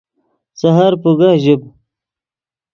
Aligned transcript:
سحر 0.59 0.93
پوگہ 1.01 1.31
ژیب 1.43 1.61